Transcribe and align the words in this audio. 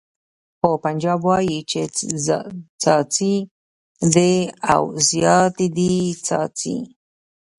خو 0.59 0.69
پنجاب 0.85 1.19
وایي 1.27 1.59
چې 1.71 1.81
څاڅي 2.81 3.35
دې 4.13 4.33
او 4.73 4.83
زیاته 5.09 5.65
دې 5.77 5.93
څاڅي. 6.25 6.77